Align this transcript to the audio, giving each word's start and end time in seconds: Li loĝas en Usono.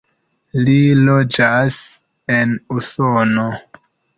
Li 0.69 0.77
loĝas 1.09 1.77
en 2.39 2.57
Usono. 2.79 3.49